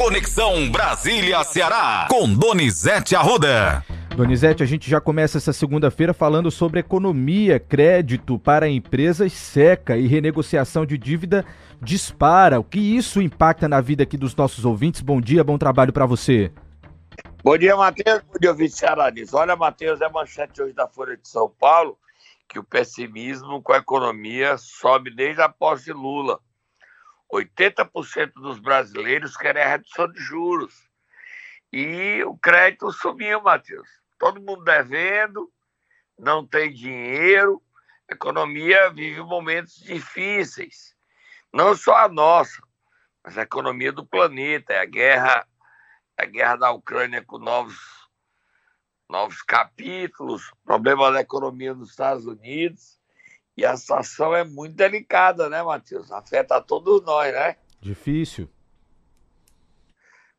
[0.00, 3.84] Conexão Brasília-Ceará, com Donizete Arruda.
[4.16, 10.06] Donizete, a gente já começa essa segunda-feira falando sobre economia, crédito para empresas seca e
[10.06, 11.44] renegociação de dívida
[11.82, 12.58] dispara.
[12.58, 15.02] O que isso impacta na vida aqui dos nossos ouvintes?
[15.02, 16.50] Bom dia, bom trabalho para você.
[17.44, 18.22] Bom dia, Matheus.
[18.22, 19.36] Bom dia, ouvinte Cearanense.
[19.36, 21.98] Olha, Matheus, é manchete hoje da Folha de São Paulo
[22.48, 26.40] que o pessimismo com a economia sobe desde a posse de Lula.
[27.32, 30.88] 80% dos brasileiros querem a redução de juros.
[31.72, 33.88] E o crédito subiu, Matheus.
[34.18, 35.50] Todo mundo devendo,
[36.18, 37.62] não tem dinheiro,
[38.10, 40.94] a economia vive momentos difíceis.
[41.52, 42.60] Não só a nossa,
[43.24, 44.72] mas a economia do planeta.
[44.72, 45.46] É a guerra,
[46.16, 47.78] a guerra da Ucrânia com novos,
[49.08, 52.99] novos capítulos, problema da economia nos Estados Unidos
[53.60, 56.10] e a situação é muito delicada, né, Matheus?
[56.10, 57.56] Afeta a todos nós, né?
[57.78, 58.48] Difícil.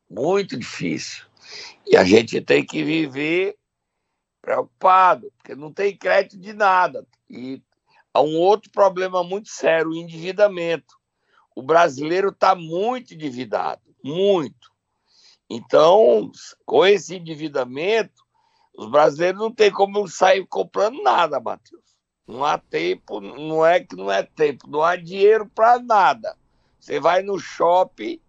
[0.10, 1.28] Muito difícil.
[1.86, 3.56] E a gente tem que viver
[4.42, 7.06] preocupado, porque não tem crédito de nada.
[7.30, 7.62] E
[8.12, 10.96] há um outro problema muito sério, o endividamento.
[11.56, 14.72] O brasileiro está muito endividado, muito.
[15.48, 16.32] Então,
[16.66, 18.24] com esse endividamento,
[18.76, 21.91] os brasileiros não têm como sair comprando nada, Matheus.
[22.28, 26.36] Não há tempo, não é que não é tempo, não há dinheiro para nada.
[26.80, 28.20] Você vai no shopping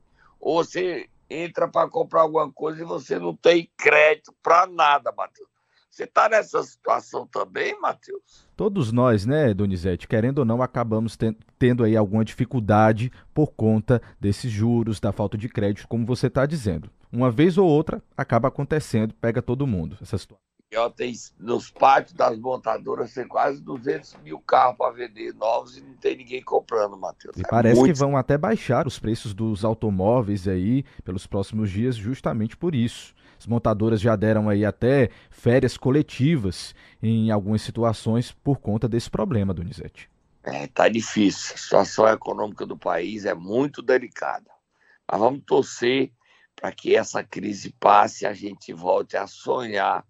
[0.41, 5.48] ou você entra para comprar alguma coisa e você não tem crédito para nada, Matheus.
[5.91, 8.48] Você está nessa situação também, Matheus?
[8.57, 11.19] Todos nós, né, Donizete, querendo ou não, acabamos
[11.59, 16.47] tendo aí alguma dificuldade por conta desses juros, da falta de crédito, como você está
[16.47, 16.91] dizendo.
[17.13, 20.52] Uma vez ou outra acaba acontecendo, pega todo mundo essa situação.
[20.77, 25.83] Ó, tem, nos pátios das montadoras tem quase 200 mil carros para vender novos e
[25.83, 27.37] não tem ninguém comprando, Matheus.
[27.37, 27.92] E é parece muito...
[27.92, 33.14] que vão até baixar os preços dos automóveis aí pelos próximos dias, justamente por isso.
[33.39, 39.52] As montadoras já deram aí até férias coletivas em algumas situações por conta desse problema,
[39.52, 40.08] Donizete.
[40.45, 41.55] É, tá difícil.
[41.55, 44.51] A situação econômica do país é muito delicada.
[45.11, 46.13] Mas vamos torcer
[46.55, 50.05] para que essa crise passe e a gente volte a sonhar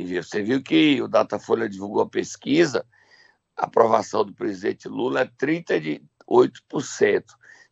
[0.00, 2.86] e você viu que o Datafolha divulgou a pesquisa,
[3.56, 6.02] a aprovação do presidente Lula é 38%.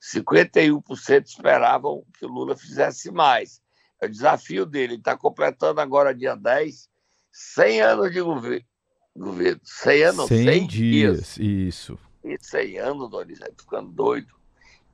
[0.01, 3.61] 51% esperavam que o Lula fizesse mais.
[4.01, 4.95] É o desafio dele.
[4.95, 6.89] Ele está completando agora, dia 10,
[7.33, 8.67] 100 anos de governo.
[9.17, 11.35] governo 100 anos, 100, 100 dias.
[11.35, 11.39] dias.
[11.39, 11.99] Isso.
[12.25, 14.35] E 100 anos, Doris, ficando doido.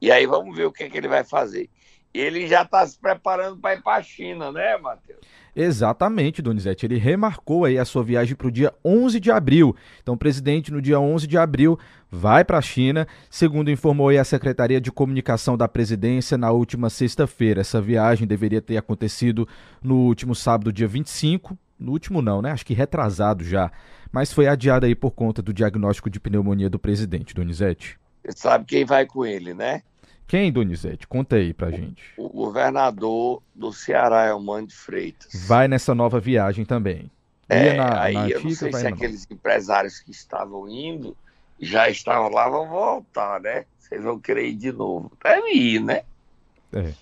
[0.00, 1.68] E aí vamos ver o que, é que ele vai fazer.
[2.14, 5.18] Ele já está se preparando para ir para a China, né, Matheus?
[5.56, 6.86] Exatamente, Donizete.
[6.86, 9.74] Ele remarcou aí a sua viagem para o dia 11 de abril.
[10.02, 11.78] Então, o presidente, no dia 11 de abril,
[12.10, 17.60] vai para a China, segundo informou a Secretaria de Comunicação da Presidência na última sexta-feira.
[17.60, 19.48] Essa viagem deveria ter acontecido
[19.82, 21.56] no último sábado, dia 25.
[21.78, 22.52] No último não, né?
[22.52, 23.70] Acho que retrasado já.
[24.10, 27.98] Mas foi adiada aí por conta do diagnóstico de pneumonia do presidente, Donizete.
[28.24, 29.82] Você sabe quem vai com ele, né?
[30.26, 31.06] Quem, Donizete?
[31.06, 32.02] Conta aí pra gente.
[32.16, 35.46] O governador do Ceará, Elmano de Freitas.
[35.46, 37.10] Vai nessa nova viagem também.
[37.48, 41.16] É, na, aí na eu não sei se aqueles empresários que estavam indo
[41.60, 43.66] já estavam lá, vão voltar, né?
[43.78, 45.12] Vocês vão querer ir de novo.
[45.22, 46.04] Deve ir, né?
[46.72, 46.92] É.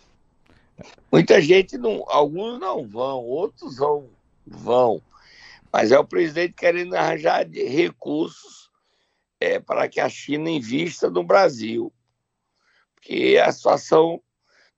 [1.10, 4.08] Muita gente não, alguns não vão, outros vão,
[4.46, 5.00] vão.
[5.72, 8.70] Mas é o presidente querendo arranjar recursos
[9.40, 11.92] é, para que a China invista no Brasil
[13.02, 14.22] que a situação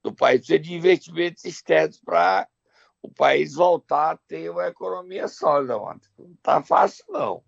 [0.03, 2.49] do país precisa de investimentos externos para
[3.03, 5.79] o país voltar a ter uma economia sólida.
[5.79, 6.01] Mano.
[6.19, 7.43] Não está fácil, não.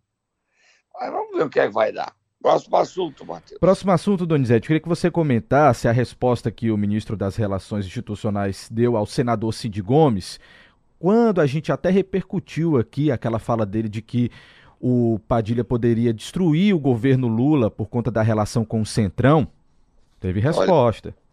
[0.94, 2.14] Mas vamos ver o que é que vai dar.
[2.40, 3.58] Próximo assunto, Matheus.
[3.58, 4.68] Próximo assunto, Donizete.
[4.68, 9.52] Queria que você comentasse a resposta que o ministro das Relações Institucionais deu ao senador
[9.52, 10.38] Cid Gomes,
[10.98, 14.30] quando a gente até repercutiu aqui aquela fala dele de que
[14.78, 19.48] o Padilha poderia destruir o governo Lula por conta da relação com o Centrão.
[20.20, 21.08] Teve resposta.
[21.08, 21.26] Olha,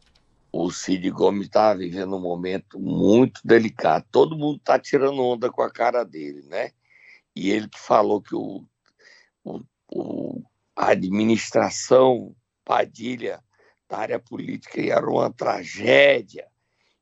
[0.52, 4.06] o Cid Gomes está vivendo um momento muito delicado.
[4.12, 6.72] Todo mundo está tirando onda com a cara dele, né?
[7.36, 8.64] E ele que falou que o,
[9.44, 9.62] o,
[9.92, 10.44] o
[10.76, 12.36] a administração
[12.66, 13.44] Padilha
[13.90, 16.48] da área política era uma tragédia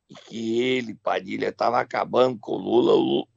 [0.09, 2.93] e que ele, Padilha, estava acabando com o Lula.
[2.95, 3.27] O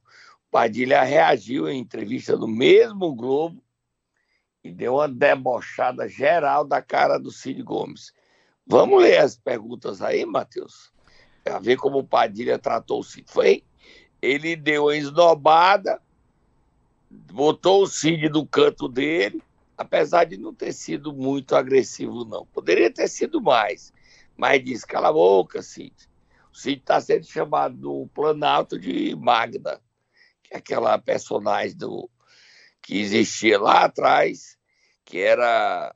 [0.51, 3.63] Padilha reagiu em entrevista no mesmo Globo
[4.63, 8.11] e deu uma debochada geral da cara do Cid Gomes.
[8.67, 10.91] Vamos ler as perguntas aí, Matheus?
[11.43, 13.25] Para ver como o Padilha tratou o Cid.
[13.29, 13.63] Foi?
[14.21, 16.01] Ele deu a esnobada,
[17.09, 19.41] botou o Cid no canto dele,
[19.77, 22.45] apesar de não ter sido muito agressivo, não.
[22.47, 23.93] Poderia ter sido mais,
[24.35, 25.95] mas disse: cala a boca, Cid.
[26.51, 29.79] O Cid está sendo chamado no Planalto de Magda,
[30.41, 32.09] que é aquela personagem do,
[32.81, 34.57] que existia lá atrás,
[35.03, 35.93] que era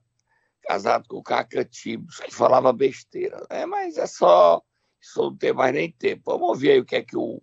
[0.70, 3.44] casado com o Cacatibos, que falava besteira.
[3.50, 4.62] É, mas é só.
[5.02, 6.22] Isso não tem mais nem tempo.
[6.28, 7.42] Vamos ouvir aí o que é que o,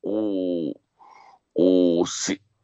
[0.00, 0.72] o,
[1.52, 2.04] o,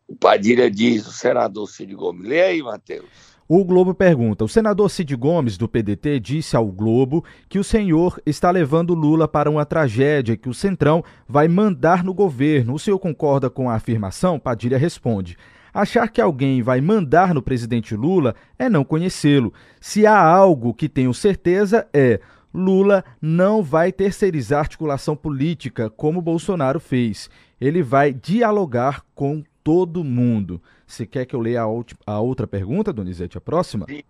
[0.06, 2.29] o Padilha diz, o senador Cid Gomes.
[2.29, 3.08] Lê aí, Matheus.
[3.49, 8.20] O Globo pergunta: o senador Cid Gomes, do PDT, disse ao Globo que o senhor
[8.25, 12.75] está levando Lula para uma tragédia que o Centrão vai mandar no governo.
[12.75, 14.38] O senhor concorda com a afirmação?
[14.38, 15.37] Padilha responde:
[15.76, 19.52] Achar que alguém vai mandar no presidente Lula é não conhecê-lo.
[19.78, 22.19] Se há algo que tenho certeza é.
[22.55, 27.28] Lula não vai terceirizar articulação política como Bolsonaro fez.
[27.61, 30.62] Ele vai dialogar com todo mundo.
[30.87, 31.67] Você quer que eu leia a,
[32.06, 33.84] a outra pergunta, Donizete, a próxima?
[33.87, 34.02] Sim,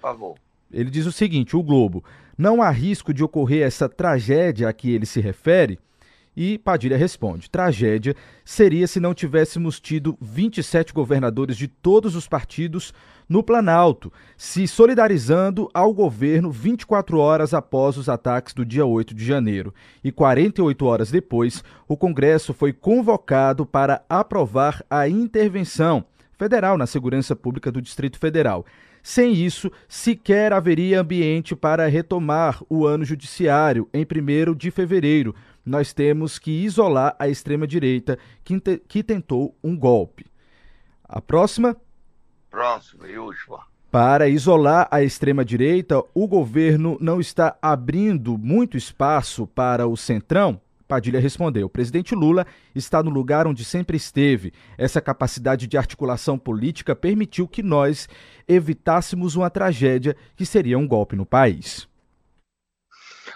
[0.00, 0.34] por favor.
[0.72, 2.02] Ele diz o seguinte: o Globo.
[2.36, 5.78] Não há risco de ocorrer essa tragédia a que ele se refere?
[6.36, 12.92] E Padilha responde: tragédia seria se não tivéssemos tido 27 governadores de todos os partidos
[13.28, 19.24] no Planalto, se solidarizando ao governo 24 horas após os ataques do dia 8 de
[19.24, 19.72] janeiro.
[20.02, 26.04] E 48 horas depois, o Congresso foi convocado para aprovar a intervenção
[26.38, 28.66] federal na segurança pública do Distrito Federal.
[29.02, 35.34] Sem isso, sequer haveria ambiente para retomar o ano judiciário em 1 de fevereiro.
[35.64, 40.26] Nós temos que isolar a extrema-direita que, que tentou um golpe.
[41.04, 41.76] A próxima?
[42.50, 43.60] Próxima e última.
[43.90, 50.60] Para isolar a extrema-direita, o governo não está abrindo muito espaço para o centrão?
[50.88, 54.52] Padilha respondeu: o presidente Lula está no lugar onde sempre esteve.
[54.76, 58.08] Essa capacidade de articulação política permitiu que nós
[58.46, 61.88] evitássemos uma tragédia que seria um golpe no país.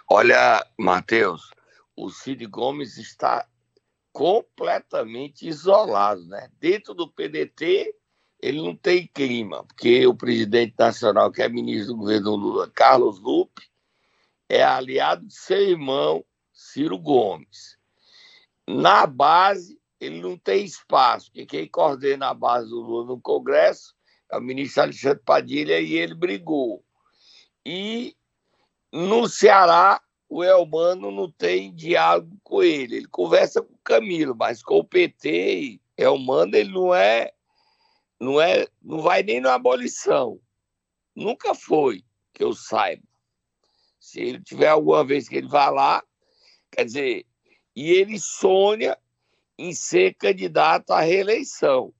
[0.08, 1.50] Olha, Matheus,
[1.96, 3.48] o Cid Gomes está
[4.12, 6.50] completamente isolado, né?
[6.60, 7.94] Dentro do PDT,
[8.40, 13.18] ele não tem clima, porque o presidente nacional, que é ministro do governo Lula, Carlos
[13.18, 13.62] Lupe,
[14.48, 17.76] é aliado de seu irmão Ciro Gomes.
[18.68, 23.94] Na base, ele não tem espaço, porque quem coordena a base do Lula no Congresso
[24.30, 26.84] é o ministro Alexandre Padilha e ele brigou.
[27.64, 28.16] E
[28.92, 32.96] no Ceará, o Elmano não tem diálogo com ele.
[32.96, 37.32] Ele conversa com o Camilo, mas com o PT, Elmano, ele não é,
[38.20, 40.40] não é, não vai nem na abolição.
[41.14, 43.02] Nunca foi, que eu saiba.
[43.98, 46.02] Se ele tiver alguma vez que ele vá lá,
[46.76, 47.26] Quer dizer,
[47.74, 48.98] e ele sonha
[49.58, 51.94] em ser candidato à reeleição.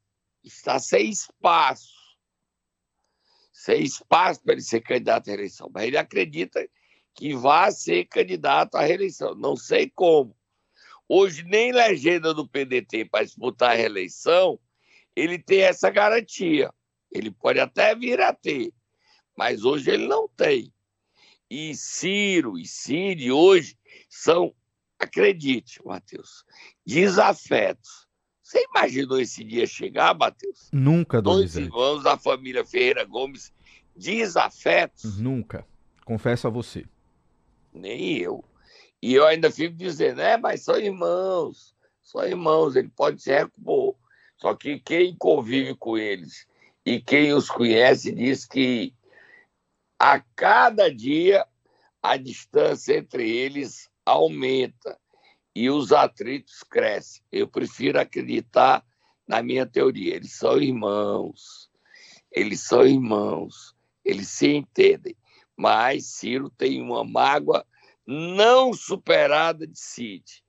[0.44, 1.94] Está sem espaço.
[3.50, 5.70] Sem espaço para ele ser candidato à reeleição.
[5.72, 6.68] Mas ele acredita
[7.16, 9.34] que vai ser candidato à reeleição.
[9.34, 10.36] Não sei como.
[11.08, 14.60] Hoje, nem legenda do PDT para disputar a reeleição,
[15.14, 16.72] ele tem essa garantia.
[17.10, 18.72] Ele pode até vir a ter,
[19.36, 20.72] mas hoje ele não tem.
[21.48, 23.78] E Ciro e Cid hoje
[24.08, 24.54] são
[24.98, 26.44] Acredite, Matheus,
[26.84, 28.06] desafetos.
[28.42, 30.70] Você imaginou esse dia chegar, Matheus?
[30.72, 33.52] Nunca, Dois irmãos da família Ferreira Gomes
[33.94, 35.18] desafetos?
[35.18, 35.66] Nunca.
[36.04, 36.86] Confesso a você.
[37.76, 38.44] Nem eu.
[39.02, 43.94] E eu ainda fico dizendo, é, mas são irmãos, são irmãos, ele pode ser recompor.
[44.36, 46.46] Só que quem convive com eles
[46.84, 48.94] e quem os conhece diz que
[49.98, 51.46] a cada dia
[52.02, 54.98] a distância entre eles aumenta
[55.54, 57.22] e os atritos crescem.
[57.32, 58.84] Eu prefiro acreditar
[59.26, 60.14] na minha teoria.
[60.14, 61.70] Eles são irmãos,
[62.30, 63.74] eles são irmãos,
[64.04, 65.16] eles se entendem.
[65.56, 67.66] Mas Ciro tem uma mágoa
[68.06, 70.44] não superada de Cid.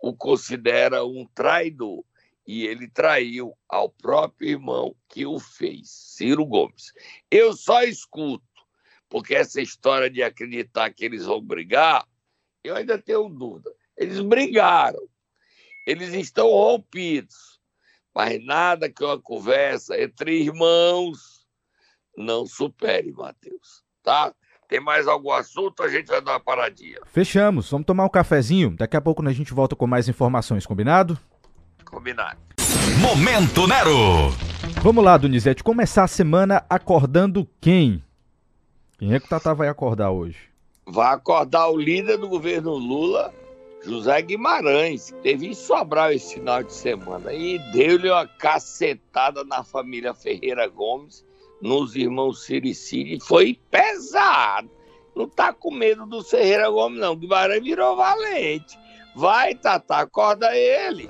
[0.00, 2.04] O considera um traidor
[2.46, 6.92] e ele traiu ao próprio irmão que o fez, Ciro Gomes.
[7.30, 8.44] Eu só escuto,
[9.08, 12.06] porque essa história de acreditar que eles vão brigar
[12.64, 13.74] eu ainda tenho dúvida.
[13.96, 15.02] Eles brigaram,
[15.86, 17.60] eles estão rompidos,
[18.14, 21.46] mas nada que uma conversa entre irmãos
[22.16, 23.82] não supere, Matheus.
[24.02, 24.34] Tá?
[24.72, 25.82] Tem mais algum assunto?
[25.82, 26.98] A gente vai dar uma paradinha.
[27.04, 27.70] Fechamos.
[27.70, 28.74] Vamos tomar um cafezinho.
[28.74, 31.18] Daqui a pouco a gente volta com mais informações, combinado?
[31.84, 32.38] Combinado.
[32.98, 34.30] Momento Nero.
[34.82, 35.62] Vamos lá, Donizete.
[35.62, 38.02] Começar a semana acordando quem?
[38.98, 40.38] Quem é que o Tata vai acordar hoje?
[40.86, 43.30] vai acordar o líder do governo Lula,
[43.84, 49.62] José Guimarães, que teve em Sobral esse final de semana e deu-lhe uma cacetada na
[49.62, 51.24] família Ferreira Gomes,
[51.62, 54.68] nos irmãos Siriciri, foi pesado.
[55.14, 57.14] Não tá com medo do Ferreira Gomes, não.
[57.14, 58.76] Guimarães virou valente.
[59.14, 61.08] Vai, Tata, acorda ele.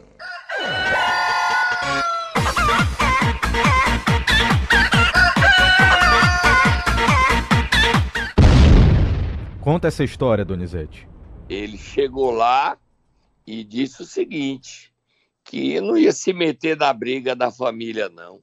[9.61, 11.09] Conta essa história, Donizete.
[11.49, 12.77] Ele chegou lá
[13.47, 14.93] e disse o seguinte:
[15.45, 18.41] que não ia se meter na briga da família, não.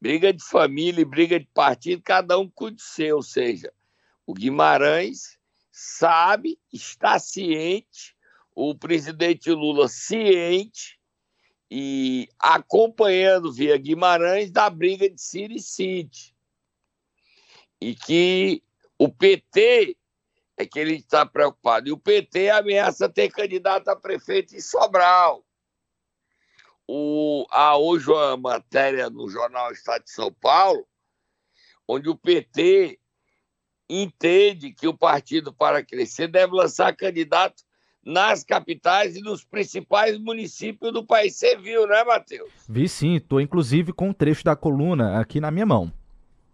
[0.00, 3.16] Briga de família e briga de partido, cada um cuide seu.
[3.16, 3.72] Ou seja,
[4.26, 5.38] o Guimarães
[5.70, 8.16] sabe, está ciente,
[8.54, 10.98] o presidente Lula ciente
[11.70, 16.34] e acompanhando via Guimarães da briga de Ciro e Cid.
[17.80, 18.62] E que
[18.98, 19.96] o PT
[20.56, 21.88] é que ele está preocupado.
[21.88, 25.44] E o PT ameaça ter candidato a prefeito em Sobral.
[26.90, 30.86] O, há hoje uma matéria no jornal Estado de São Paulo,
[31.86, 32.98] onde o PT
[33.88, 37.62] entende que o partido, para crescer, deve lançar candidato
[38.02, 41.36] nas capitais e nos principais municípios do país.
[41.36, 42.48] Você viu, né, Matheus?
[42.66, 45.92] Vi sim, estou inclusive com um trecho da coluna aqui na minha mão.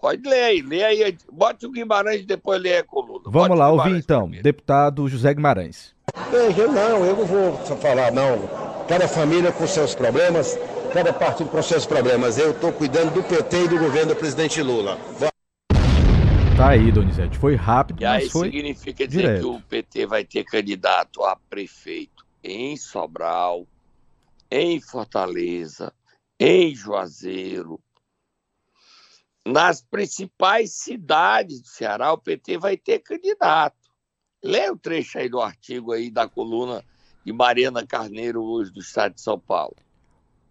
[0.00, 1.16] Pode ler aí, lê aí.
[1.32, 3.22] Bote o Guimarães e depois lê a coluna.
[3.24, 4.22] Vamos Bote lá, ouvir então.
[4.22, 4.42] Primeiro.
[4.42, 5.94] Deputado José Guimarães.
[6.30, 8.63] Veja, não, eu não vou falar, não.
[8.88, 10.58] Cada família com seus problemas,
[10.92, 12.36] cada partido com seus problemas.
[12.36, 14.98] Eu estou cuidando do PT e do governo do presidente Lula.
[16.56, 17.38] Tá aí, Donizete.
[17.38, 19.40] Foi rápido, e mas foi significa dizer direto.
[19.40, 23.66] que o PT vai ter candidato a prefeito em Sobral,
[24.50, 25.92] em Fortaleza,
[26.38, 27.80] em Juazeiro,
[29.46, 33.76] nas principais cidades do Ceará, o PT vai ter candidato.
[34.42, 36.84] Lê o trecho aí do artigo aí da coluna
[37.24, 39.76] de Mariana Carneiro, hoje do Estado de São Paulo.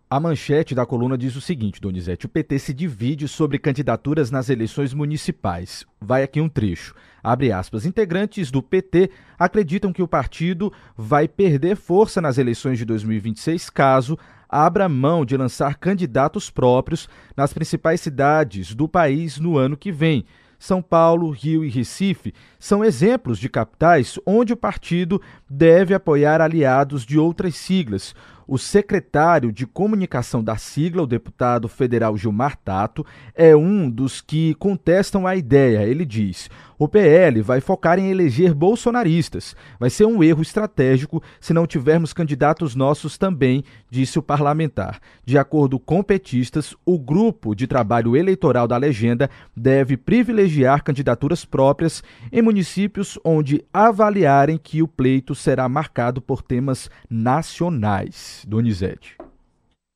[0.09, 4.49] A manchete da coluna diz o seguinte, Donizete: o PT se divide sobre candidaturas nas
[4.49, 5.85] eleições municipais.
[5.99, 6.93] Vai aqui um trecho.
[7.23, 7.85] Abre aspas.
[7.85, 14.17] Integrantes do PT acreditam que o partido vai perder força nas eleições de 2026 caso
[14.47, 20.25] abra mão de lançar candidatos próprios nas principais cidades do país no ano que vem.
[20.63, 27.05] São Paulo, Rio e Recife são exemplos de capitais onde o partido deve apoiar aliados
[27.05, 28.15] de outras siglas.
[28.47, 34.53] O secretário de comunicação da sigla, o deputado federal Gilmar Tato, é um dos que
[34.55, 35.83] contestam a ideia.
[35.83, 36.49] Ele diz:
[36.83, 39.55] o PL vai focar em eleger bolsonaristas.
[39.79, 44.99] Vai ser um erro estratégico se não tivermos candidatos nossos também, disse o parlamentar.
[45.23, 52.03] De acordo com petistas, o grupo de trabalho eleitoral da legenda deve privilegiar candidaturas próprias
[52.31, 58.32] em municípios onde avaliarem que o pleito será marcado por temas nacionais.
[58.45, 59.17] Donizete.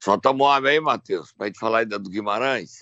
[0.04, 2.78] Só tomou uma aí, Matheus, para gente falar ainda do Guimarães.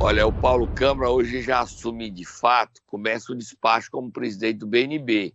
[0.00, 4.66] Olha, o Paulo Câmara hoje já assume de fato, começa o despacho como presidente do
[4.66, 5.32] BNB.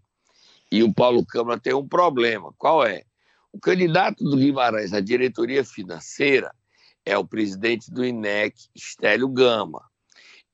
[0.72, 2.54] E o Paulo Câmara tem um problema.
[2.58, 3.04] Qual é?
[3.52, 6.54] O candidato do Guimarães à diretoria financeira
[7.06, 9.82] é o presidente do INEC, Estélio Gama.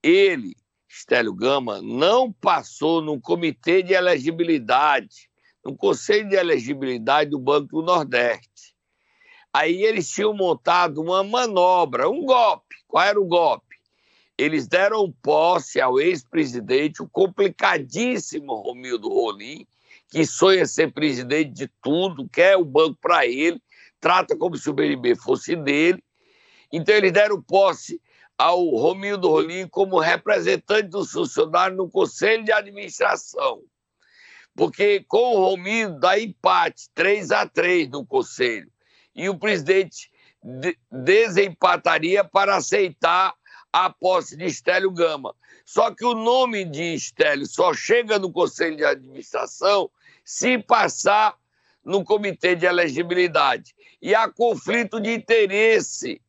[0.02, 0.56] Ele,
[0.88, 5.28] Estélio Gama, não passou no comitê de elegibilidade,
[5.64, 8.76] no conselho de elegibilidade do Banco do Nordeste.
[9.52, 12.76] Aí eles tinham montado uma manobra, um golpe.
[12.88, 13.74] Qual era o golpe?
[14.38, 19.66] eles deram posse ao ex-presidente, o complicadíssimo Romildo Rolim,
[20.10, 23.62] que sonha ser presidente de tudo, quer o banco para ele,
[24.00, 26.04] trata como se o BNB fosse dele.
[26.72, 28.02] Então, eles deram posse
[28.38, 33.62] ao Romildo Rolim como representante dos funcionários no Conselho de Administração.
[34.56, 38.72] Porque com o Romildo dá empate, 3 a 3 no Conselho.
[39.16, 40.12] E o presidente
[40.92, 43.34] desempataria para aceitar
[43.72, 45.36] a posse de Estélio Gama.
[45.66, 49.90] Só que o nome de Estélio só chega no Conselho de Administração
[50.24, 51.36] se passar
[51.84, 53.74] no Comitê de Elegibilidade.
[54.02, 56.22] E há conflito de interesse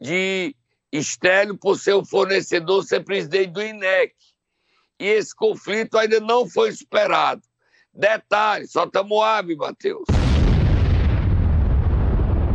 [0.00, 0.54] de
[0.92, 4.14] Estélio por ser o fornecedor, ser presidente do INEC.
[4.98, 7.42] E esse conflito ainda não foi superado.
[7.96, 10.04] Detalhe, só estamos hábil, Matheus.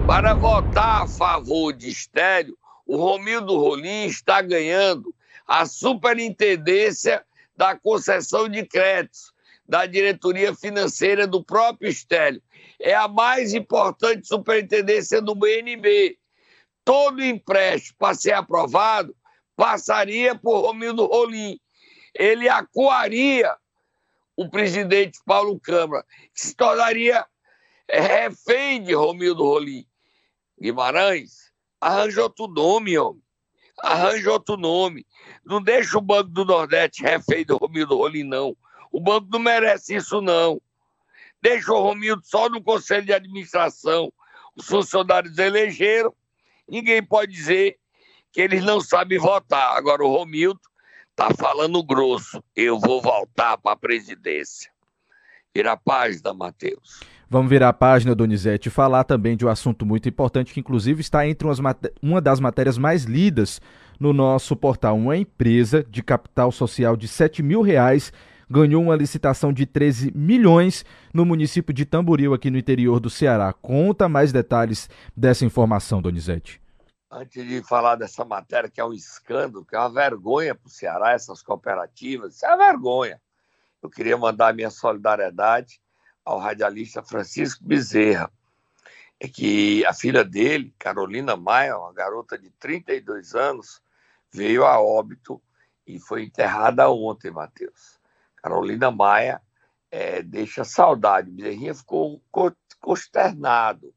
[0.05, 2.55] Para votar a favor de Estélio,
[2.85, 5.11] o Romildo Rolim está ganhando
[5.47, 7.25] a superintendência
[7.57, 9.33] da concessão de créditos
[9.67, 12.41] da diretoria financeira do próprio Estélio.
[12.79, 16.19] É a mais importante superintendência do BNB.
[16.85, 19.15] Todo empréstimo para ser aprovado
[19.55, 21.59] passaria por Romildo Rolim.
[22.13, 23.55] Ele acuaria
[24.35, 27.25] o presidente Paulo Câmara, que se tornaria
[27.89, 29.85] refém de Romildo Rolim.
[30.59, 33.23] Guimarães Arranja outro nome, homem.
[33.79, 35.03] Arranja outro nome.
[35.43, 38.55] Não deixa o Banco do Nordeste refém do Romildo Rolim, não.
[38.91, 40.61] O banco não merece isso, não.
[41.41, 44.13] deixou o Romildo só no conselho de administração.
[44.55, 46.13] Os funcionários elegeram,
[46.67, 47.79] ninguém pode dizer
[48.31, 49.75] que eles não sabem votar.
[49.75, 50.59] Agora, o Romildo
[51.21, 52.43] está falando grosso.
[52.55, 54.71] Eu vou voltar para a presidência.
[55.53, 57.01] Vira a página, Matheus.
[57.29, 60.99] Vamos virar a página, Donizete, e falar também de um assunto muito importante que, inclusive,
[60.99, 61.47] está entre
[62.01, 63.61] uma das matérias mais lidas
[63.99, 64.97] no nosso portal.
[64.97, 68.11] Uma empresa de capital social de 7 mil reais
[68.49, 73.53] ganhou uma licitação de 13 milhões no município de Tamboril, aqui no interior do Ceará.
[73.53, 76.59] Conta mais detalhes dessa informação, Donizete.
[77.13, 80.71] Antes de falar dessa matéria, que é um escândalo, que é uma vergonha para o
[80.71, 83.21] Ceará, essas cooperativas, isso é uma vergonha.
[83.83, 85.81] Eu queria mandar minha solidariedade
[86.23, 88.31] ao radialista Francisco Bezerra,
[89.19, 93.81] é que a filha dele, Carolina Maia, uma garota de 32 anos,
[94.31, 95.41] veio a óbito
[95.85, 97.99] e foi enterrada ontem, Matheus.
[98.37, 99.41] Carolina Maia
[99.91, 101.29] é, deixa saudade.
[101.29, 102.23] Bezerrinha ficou
[102.79, 103.93] consternado,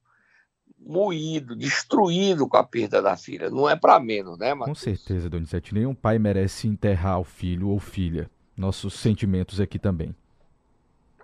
[0.85, 3.49] moído, destruído com a perda da filha.
[3.49, 4.79] Não é para menos, né, Matheus?
[4.79, 5.75] Com certeza, Donizete.
[5.75, 8.31] Nenhum pai merece enterrar o filho ou filha.
[8.57, 10.15] Nossos sentimentos aqui também.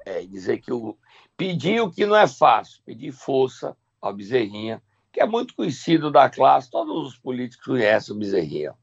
[0.07, 0.97] É, dizer que o...
[1.37, 6.31] pedir o que não é fácil, pedir força ao Bezerrinha, que é muito conhecido da
[6.31, 8.75] classe, todos os políticos conhecem o Bezerrinha,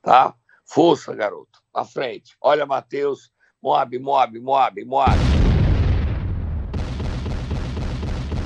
[0.00, 0.34] tá?
[0.64, 2.36] Força, garoto, à frente.
[2.40, 3.30] Olha, Matheus,
[3.62, 5.31] Moab, Moab, Moab, Moab.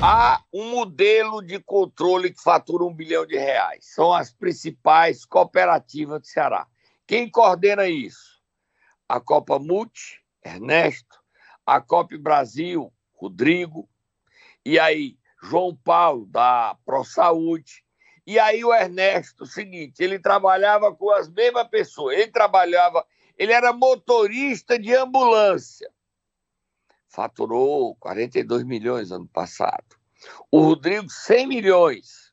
[0.03, 3.87] Há um modelo de controle que fatura um bilhão de reais.
[3.95, 6.67] São as principais cooperativas do Ceará.
[7.07, 8.43] Quem coordena isso?
[9.09, 11.17] A Copa Multi, Ernesto,
[11.65, 13.89] a COP Brasil, Rodrigo,
[14.65, 17.83] e aí João Paulo, da ProSaúde,
[18.27, 23.07] e aí o Ernesto, o seguinte, ele trabalhava com as mesmas pessoas, ele trabalhava,
[23.39, 25.91] ele era motorista de ambulância,
[27.09, 29.97] faturou 42 milhões ano passado,
[30.51, 32.33] o Rodrigo 100 milhões,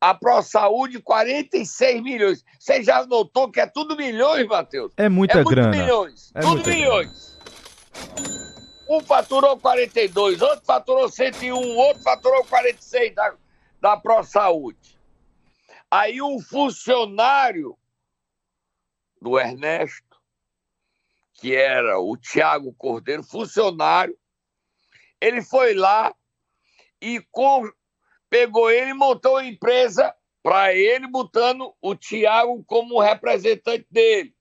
[0.00, 2.44] a ProSaúde 46 milhões.
[2.58, 4.92] Você já notou que é tudo milhões, Matheus?
[4.96, 5.70] É muita é grana.
[5.70, 7.38] Milhões, é tudo milhões.
[7.38, 8.50] Grana.
[8.88, 13.34] Um faturou 42, outro faturou 101, outro faturou 46 da,
[13.80, 14.98] da ProSaúde.
[15.88, 17.76] Aí um funcionário
[19.20, 20.09] do Ernesto,
[21.40, 24.14] que era o Tiago Cordeiro, funcionário,
[25.18, 26.14] ele foi lá
[27.00, 27.66] e com,
[28.28, 34.34] pegou ele e montou uma empresa para ele, botando o Tiago como representante dele.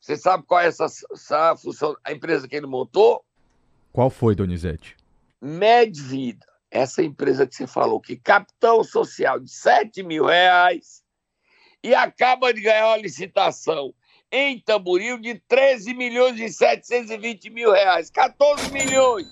[0.00, 3.22] Você sabe qual é essa, essa função, a empresa que ele montou?
[3.92, 4.96] Qual foi, Donizete?
[5.40, 11.02] Medvida, essa empresa que você falou, que capital social de 7 mil reais
[11.82, 13.94] e acaba de ganhar uma licitação
[14.30, 18.10] em Tamboril de 13 milhões e 720 mil reais.
[18.10, 19.26] 14 milhões.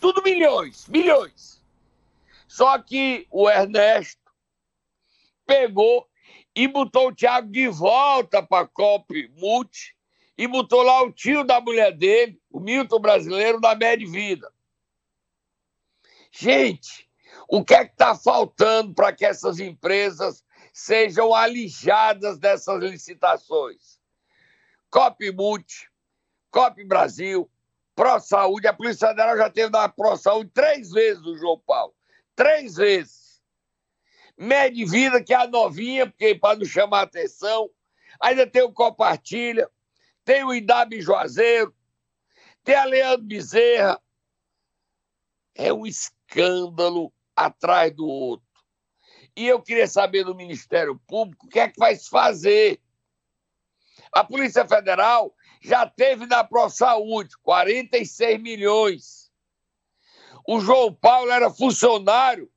[0.00, 1.62] Tudo milhões, milhões.
[2.48, 4.20] Só que o Ernesto
[5.46, 6.06] pegou
[6.54, 9.96] e botou o Thiago de volta para a COP Multi
[10.36, 14.50] e botou lá o tio da mulher dele, o Milton brasileiro, da Med Vida.
[16.30, 17.08] Gente,
[17.48, 24.01] o que é que está faltando para que essas empresas sejam alijadas dessas licitações?
[24.92, 25.90] COP Multi,
[26.52, 27.50] COP Brasil,
[27.96, 31.92] Pro Saúde, a Polícia Federal já teve da Pro Saúde três vezes o João Paulo.
[32.36, 33.42] Três vezes.
[34.36, 37.68] Med Vida, que é a novinha, porque para não chamar atenção.
[38.20, 39.68] Ainda tem o Compartilha
[40.24, 41.74] tem o Idab Juazeiro,
[42.64, 44.00] tem a Leandro Bezerra.
[45.54, 48.46] É um escândalo atrás do outro.
[49.36, 52.80] E eu queria saber do Ministério Público o que é que vai se fazer.
[54.12, 59.30] A Polícia Federal já teve na ProSaúde 46 milhões.
[60.46, 62.50] O João Paulo era funcionário,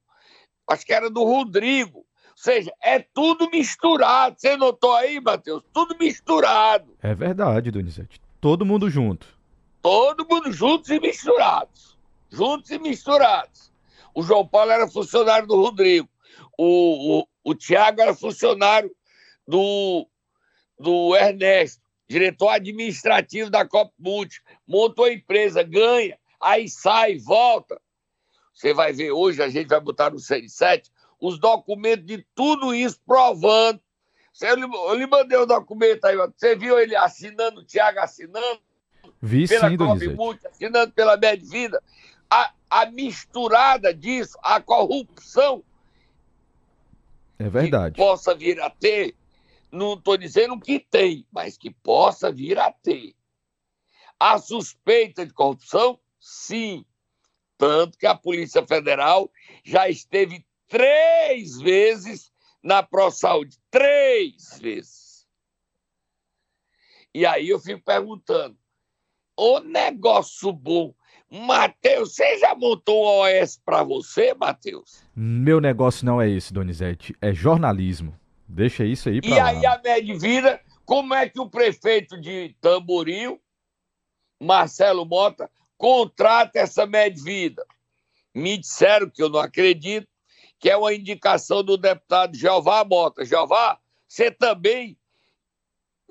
[0.67, 1.99] acho que era do Rodrigo.
[1.99, 4.35] Ou seja, é tudo misturado.
[4.37, 5.63] Você notou aí, Matheus?
[5.71, 6.97] Tudo misturado.
[7.01, 8.19] É verdade, Donizete.
[8.41, 9.27] Todo mundo junto.
[9.81, 11.97] Todo mundo juntos e misturados.
[12.29, 13.71] Juntos e misturados.
[14.13, 16.09] O João Paulo era funcionário do Rodrigo.
[16.57, 18.91] O, o, o Tiago era funcionário
[19.47, 20.07] do,
[20.79, 24.41] do Ernesto, diretor administrativo da Copa Multi.
[24.67, 27.79] Montou a empresa, ganha, aí sai, volta.
[28.53, 32.99] Você vai ver hoje, a gente vai botar no 67, os documentos de tudo isso
[33.05, 33.79] provando.
[34.41, 38.59] Eu lhe, eu lhe mandei o documento aí, você viu ele assinando, o Tiago assinando?
[39.21, 40.47] Vi pela sim, Donizete.
[40.47, 41.81] assinando pela Medvida.
[42.29, 45.63] A, a misturada disso, a corrupção.
[47.39, 47.95] É verdade.
[47.95, 49.15] Que possa vir a ter,
[49.71, 53.15] não estou dizendo que tem, mas que possa vir a ter.
[54.19, 56.85] A suspeita de corrupção, sim.
[57.57, 59.31] Tanto que a Polícia Federal
[59.63, 62.31] já esteve três vezes
[62.63, 63.57] na ProSaúde.
[63.69, 65.27] Três vezes.
[67.13, 68.57] E aí eu fico perguntando:
[69.37, 70.93] o negócio bom.
[71.29, 75.03] Matheus, você já montou um OS para você, Matheus?
[75.15, 77.15] Meu negócio não é esse, Donizete.
[77.21, 78.17] É jornalismo.
[78.47, 79.47] Deixa isso aí pra E lá.
[79.47, 83.41] aí a Medvida, como é que o prefeito de Tamboril,
[84.41, 87.65] Marcelo Mota, contrata essa Medvida?
[88.33, 90.07] Me disseram que eu não acredito,
[90.59, 93.25] que é uma indicação do deputado Jeová Mota.
[93.25, 94.97] Jeová, você também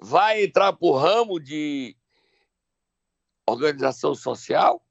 [0.00, 1.96] vai entrar para o ramo de
[3.46, 4.84] organização social?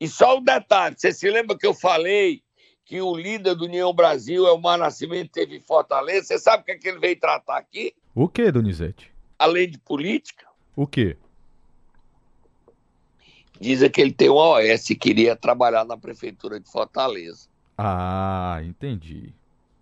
[0.00, 2.43] E só um detalhe, você se lembra que eu falei
[2.84, 6.26] que o líder do União Brasil é o Mar Nascimento, teve em Fortaleza?
[6.26, 7.94] Você sabe o que, é que ele veio tratar aqui?
[8.14, 9.10] O que, Donizete?
[9.38, 10.46] Além de política?
[10.76, 11.16] O que?
[13.58, 17.48] Dizem que ele tem um OS e queria trabalhar na prefeitura de Fortaleza.
[17.78, 19.32] Ah, entendi.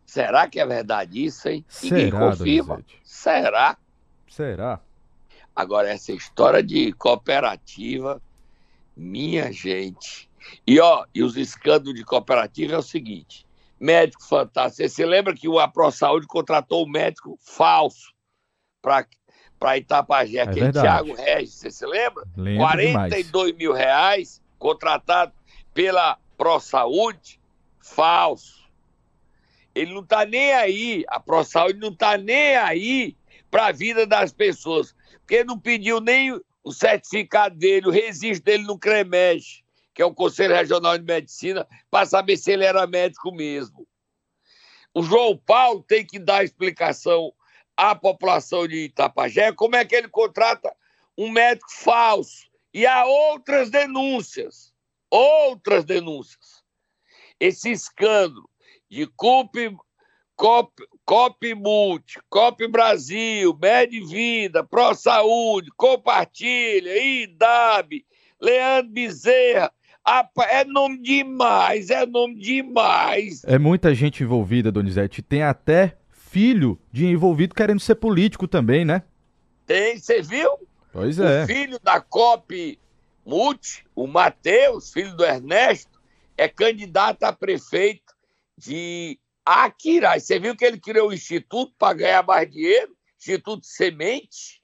[0.06, 1.64] Será que é verdade isso, hein?
[1.82, 2.74] Ninguém Será, confirma.
[2.74, 3.00] Donizete?
[3.02, 3.76] Será?
[4.28, 4.80] Será?
[5.54, 8.22] Agora, essa história de cooperativa,
[8.96, 10.28] minha gente.
[10.66, 13.46] E ó, e os escândalos de cooperativa é o seguinte:
[13.78, 14.76] médico fantástico.
[14.76, 18.12] Você se lembra que a ProSaúde contratou um médico falso
[18.80, 20.86] para Itapajé, É aquele verdade.
[20.86, 22.24] Thiago Regis, você se lembra?
[22.36, 25.32] Lembro 42 mil reais contratado
[25.74, 27.40] pela ProSaúde,
[27.80, 28.62] falso.
[29.74, 33.16] Ele não está nem aí, a ProSaúde não está nem aí
[33.50, 38.64] para a vida das pessoas, porque não pediu nem o certificado dele, o registro dele
[38.64, 39.61] no CREMES,
[39.94, 43.86] que é o Conselho Regional de Medicina, para saber se ele era médico mesmo.
[44.94, 47.32] O João Paulo tem que dar explicação
[47.76, 50.74] à população de Itapajé como é que ele contrata
[51.16, 52.50] um médico falso.
[52.74, 54.72] E há outras denúncias,
[55.10, 56.62] outras denúncias.
[57.38, 58.48] Esse escândalo
[58.90, 59.76] de CUP,
[60.36, 60.72] COP,
[61.04, 61.54] COP
[62.28, 68.04] COP Brasil, Medvida, Pro Saúde, Compartilha, IDAB,
[68.40, 69.72] Leandro Bezerra.
[70.04, 73.42] Apa- É nome demais, é nome demais.
[73.44, 75.22] É muita gente envolvida, Donizete.
[75.22, 79.02] Tem até filho de envolvido querendo ser político também, né?
[79.66, 80.50] Tem, você viu?
[80.92, 81.44] Pois é.
[81.44, 82.78] O filho da COP
[83.24, 86.00] Multi, o Matheus, filho do Ernesto,
[86.36, 88.12] é candidato a prefeito
[88.58, 90.24] de Aquiraz.
[90.24, 92.92] Você viu que ele criou o instituto para ganhar mais dinheiro?
[93.18, 94.61] Instituto Semente?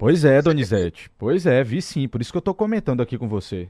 [0.00, 1.10] Pois é, Donizete.
[1.18, 2.08] Pois é, vi sim.
[2.08, 3.68] Por isso que eu tô comentando aqui com você.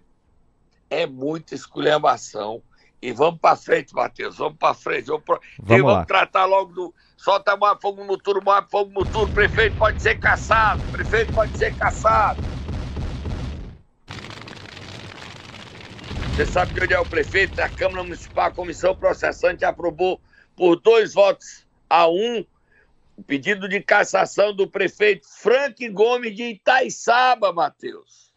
[0.88, 2.62] É muita esculhambação.
[3.03, 4.38] E vamos para frente, Matheus.
[4.38, 5.07] Vamos para frente.
[5.07, 5.40] Vamos, pra...
[5.59, 6.05] Vamos vamos lá.
[6.05, 6.95] tratar logo do.
[7.16, 9.35] Solta mais fogo no turno, mais fogo no turno.
[9.35, 10.81] Prefeito pode ser caçado.
[10.93, 12.40] Prefeito pode ser caçado.
[16.37, 17.61] Você sabe que onde é o prefeito?
[17.61, 20.21] A Câmara Municipal, a comissão processante aprovou
[20.55, 22.45] por dois votos a um
[23.20, 28.33] o pedido de cassação do prefeito Frank Gomes de Itaiçaba, Matheus.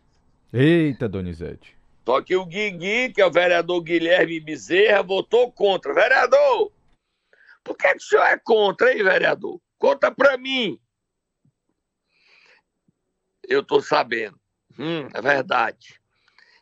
[0.51, 1.77] Eita, Donizete.
[2.05, 5.93] Só que o Guigui, que é o vereador Guilherme Bezerra, votou contra.
[5.93, 6.73] Vereador,
[7.63, 9.61] por que, que o senhor é contra, hein, vereador?
[9.79, 10.77] Conta pra mim.
[13.47, 14.37] Eu tô sabendo.
[14.77, 15.97] Hum, é verdade.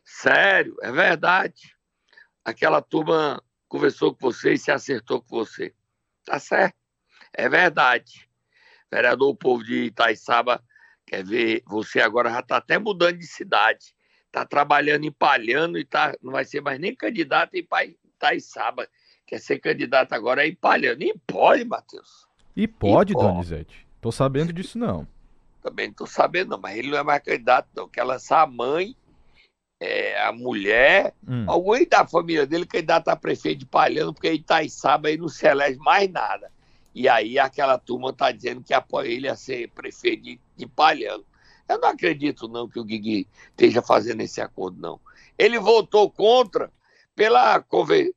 [0.05, 1.75] Sério, é verdade.
[2.45, 5.73] Aquela turma conversou com você e se acertou com você.
[6.23, 6.80] Tá certo.
[7.33, 8.27] É verdade.
[8.91, 10.63] Vereador, o povo de Itaiçaba
[11.05, 11.63] quer ver.
[11.67, 13.93] Você agora já tá até mudando de cidade
[14.31, 17.67] tá trabalhando em Palhano e tá, não vai ser mais nem candidato em
[18.15, 18.87] Itaiçaba.
[19.27, 20.99] Quer ser candidato agora em Palhano.
[20.99, 22.25] Nem pode, Matheus.
[22.55, 23.27] E pode, E pode.
[23.27, 23.87] Donizete.
[23.99, 25.07] Tô sabendo disso não.
[25.61, 27.87] Também não tô sabendo, não, mas ele não é mais candidato, não.
[27.87, 28.95] Quer lançar a mãe,
[29.79, 31.45] é, a mulher, Hum.
[31.47, 35.77] alguém da família dele candidato a prefeito de Palhano, porque Itaiçaba aí não se elege
[35.77, 36.51] mais nada.
[36.93, 41.25] E aí aquela turma tá dizendo que apoia ele a ser prefeito de, de Palhano.
[41.67, 44.99] Eu não acredito, não, que o Guigui esteja fazendo esse acordo, não.
[45.37, 46.69] Ele votou contra
[47.15, 48.13] pela conven-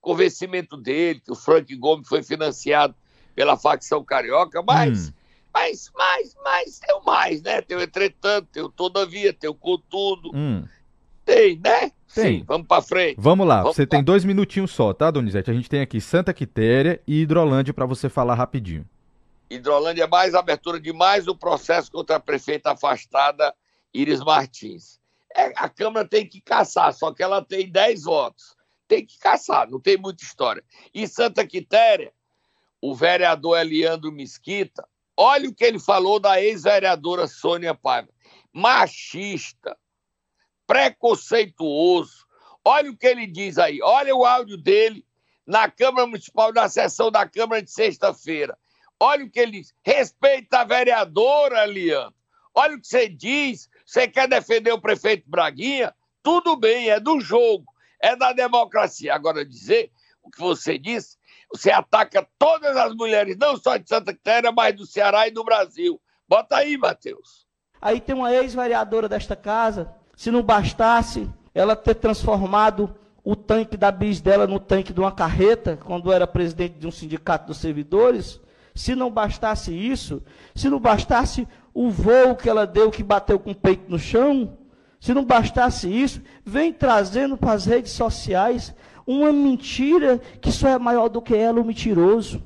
[0.00, 2.94] convencimento dele, que o Frank Gomes foi financiado
[3.34, 5.12] pela facção carioca, mas, Hum.
[5.54, 7.62] mas, mas, mas tem o mais, né?
[7.62, 10.66] Tem o entretanto, tem o todavia, tem o contudo, Hum.
[11.28, 11.80] Tem, né?
[12.14, 12.38] Tem.
[12.38, 13.16] Sim, vamos pra frente.
[13.18, 13.88] Vamos lá, Vamos você lá.
[13.88, 15.50] tem dois minutinhos só, tá, Donizete?
[15.50, 18.88] A gente tem aqui Santa Quitéria e Hidrolândia pra você falar rapidinho.
[19.50, 23.54] Hidrolândia é mais abertura de mais o processo contra a prefeita afastada
[23.92, 24.98] Iris Martins.
[25.36, 28.56] É, a Câmara tem que caçar, só que ela tem 10 votos.
[28.86, 30.64] Tem que caçar, não tem muita história.
[30.94, 32.10] E Santa Quitéria,
[32.80, 38.08] o vereador Eliandro Mesquita, olha o que ele falou da ex-vereadora Sônia Paiva.
[38.50, 39.76] Machista,
[40.68, 42.28] preconceituoso,
[42.70, 45.02] Olha o que ele diz aí, olha o áudio dele
[45.46, 48.58] na Câmara Municipal, na sessão da Câmara de sexta-feira.
[49.00, 49.74] Olha o que ele diz.
[49.82, 52.12] Respeita a vereadora, Leandro.
[52.54, 53.70] Olha o que você diz.
[53.86, 55.94] Você quer defender o prefeito Braguinha?
[56.22, 57.64] Tudo bem, é do jogo,
[58.02, 59.14] é da democracia.
[59.14, 59.90] Agora, dizer
[60.22, 61.16] o que você disse,
[61.50, 65.42] você ataca todas as mulheres, não só de Santa Catarina, mas do Ceará e do
[65.42, 65.98] Brasil.
[66.28, 67.46] Bota aí, Matheus.
[67.80, 73.92] Aí tem uma ex-vereadora desta casa, se não bastasse ela ter transformado o tanque da
[73.92, 78.40] bis dela no tanque de uma carreta, quando era presidente de um sindicato dos servidores,
[78.74, 80.20] se não bastasse isso,
[80.56, 84.58] se não bastasse o voo que ela deu, que bateu com o peito no chão,
[84.98, 88.74] se não bastasse isso, vem trazendo para as redes sociais
[89.06, 92.42] uma mentira que só é maior do que ela, o mentiroso.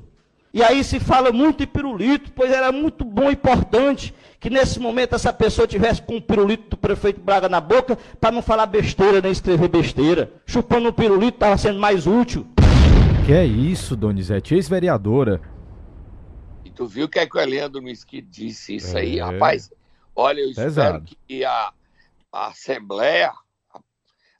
[0.53, 4.77] E aí se fala muito em pirulito, pois era muito bom e importante que nesse
[4.77, 8.65] momento essa pessoa tivesse com o pirulito do prefeito Braga na boca para não falar
[8.65, 10.33] besteira nem escrever besteira.
[10.45, 12.45] Chupando um pirulito estava sendo mais útil.
[13.25, 15.39] Que é isso, Donizete, ex-vereadora.
[16.65, 18.99] E tu viu o que é que o Leandro Mesquita disse isso é.
[18.99, 19.71] aí, rapaz?
[20.13, 21.05] Olha, eu Pesado.
[21.05, 21.71] espero que a,
[22.29, 23.31] a Assembleia,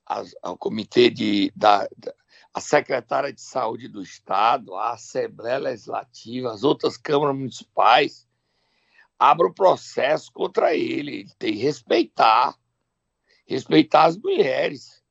[0.05, 2.13] a, a, o Comitê de, da, da
[2.53, 8.27] a secretária de Saúde do Estado, a Assembleia Legislativa, as outras câmaras municipais,
[9.23, 11.19] abram processo contra ele.
[11.19, 12.55] Ele tem que respeitar,
[13.47, 15.01] respeitar as mulheres.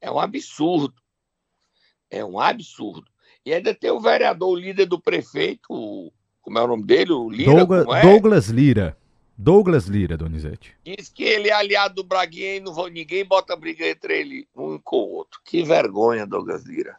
[0.00, 0.94] É um absurdo.
[2.10, 3.06] É um absurdo.
[3.44, 7.12] E ainda tem o vereador, o líder do prefeito, como é o nome dele?
[7.12, 8.02] O Lira, Douglas, é?
[8.02, 8.96] Douglas Lira.
[9.36, 10.76] Douglas Lira, Donizete.
[10.84, 14.48] Diz que ele é aliado do Braguinha e não vou, ninguém bota briga entre ele
[14.54, 15.40] um com o outro.
[15.44, 16.96] Que vergonha, Douglas Lira.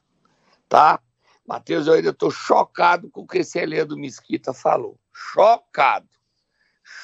[0.67, 1.00] Tá?
[1.45, 4.97] Matheus, eu ainda estou chocado com o que esse do Mesquita falou.
[5.13, 6.08] Chocado.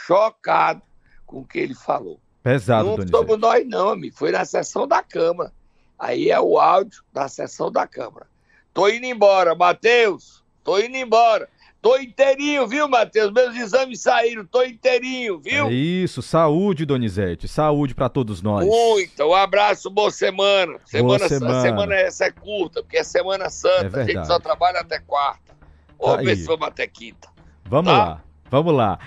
[0.05, 0.81] Chocado
[1.25, 2.19] com o que ele falou.
[2.41, 3.17] Pesado, Não Donizete.
[3.17, 4.15] somos nós não, amigo.
[4.15, 5.51] Foi na sessão da Câmara.
[5.99, 8.27] Aí é o áudio da sessão da Câmara.
[8.73, 10.43] Tô indo embora, Matheus.
[10.63, 11.49] Tô indo embora.
[11.81, 13.31] Tô inteirinho, viu, Matheus?
[13.31, 15.67] Meus exames saíram, tô inteirinho, viu?
[15.67, 17.47] É isso, saúde, Donizete.
[17.47, 18.65] Saúde para todos nós.
[18.65, 19.23] Muito.
[19.23, 20.79] Um abraço, boa semana.
[20.85, 21.61] Semana, boa semana.
[21.61, 23.99] semana essa é curta, porque é Semana Santa.
[23.99, 25.55] É a gente só trabalha até quarta.
[25.99, 27.29] Ou tá vamos até quinta.
[27.65, 27.97] Vamos tá?
[27.97, 28.99] lá, vamos lá.